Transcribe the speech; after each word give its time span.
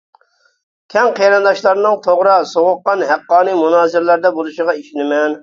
كەڭ 0.93 1.09
قېرىنداشلارنىڭ 1.19 1.99
توغرا، 2.07 2.39
سوغۇققان، 2.53 3.05
ھەققانىي 3.11 3.59
مۇنازىرىلەردە 3.61 4.35
بولۇشىغا 4.41 4.79
ئىشىنىمەن. 4.83 5.39